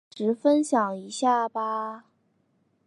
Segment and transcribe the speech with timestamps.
[0.09, 2.05] 届时分享一下吧